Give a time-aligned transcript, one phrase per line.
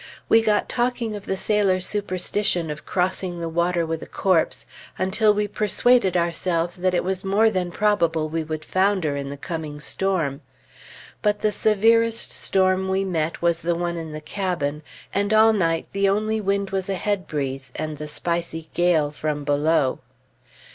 [0.29, 4.65] We got talking of the sailor's superstition of crossing the water with a corpse,
[4.97, 9.37] until we persuaded ourselves that it was more than probable we would founder in the
[9.37, 10.41] coming storm.
[11.21, 14.81] But the severest storm we met was the one in the cabin;
[15.13, 19.43] and all night the only wind was a head breeze, and the spicy gale from
[19.43, 19.99] below.